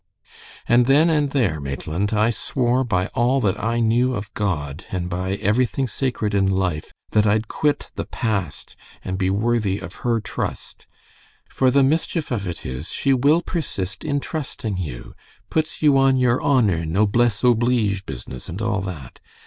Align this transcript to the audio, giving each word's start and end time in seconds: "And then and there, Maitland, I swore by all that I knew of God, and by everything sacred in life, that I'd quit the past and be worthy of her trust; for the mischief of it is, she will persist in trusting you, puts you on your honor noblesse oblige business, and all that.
"And 0.67 0.87
then 0.87 1.11
and 1.11 1.29
there, 1.29 1.59
Maitland, 1.59 2.11
I 2.11 2.31
swore 2.31 2.83
by 2.83 3.05
all 3.13 3.39
that 3.41 3.63
I 3.63 3.79
knew 3.79 4.15
of 4.15 4.33
God, 4.33 4.83
and 4.89 5.07
by 5.07 5.35
everything 5.35 5.87
sacred 5.87 6.33
in 6.33 6.49
life, 6.49 6.91
that 7.11 7.27
I'd 7.27 7.47
quit 7.47 7.91
the 7.93 8.05
past 8.07 8.75
and 9.05 9.19
be 9.19 9.29
worthy 9.29 9.77
of 9.77 9.97
her 10.01 10.19
trust; 10.19 10.87
for 11.47 11.69
the 11.69 11.83
mischief 11.83 12.31
of 12.31 12.47
it 12.47 12.65
is, 12.65 12.89
she 12.89 13.13
will 13.13 13.43
persist 13.43 14.03
in 14.03 14.19
trusting 14.19 14.77
you, 14.77 15.13
puts 15.51 15.83
you 15.83 15.99
on 15.99 16.17
your 16.17 16.41
honor 16.41 16.83
noblesse 16.83 17.43
oblige 17.43 18.03
business, 18.07 18.49
and 18.49 18.59
all 18.59 18.81
that. 18.81 19.19